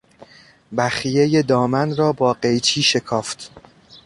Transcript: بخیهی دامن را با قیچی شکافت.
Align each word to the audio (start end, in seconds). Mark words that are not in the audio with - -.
بخیهی 0.77 1.43
دامن 1.43 1.95
را 1.95 2.13
با 2.13 2.33
قیچی 2.33 2.83
شکافت. 2.83 3.51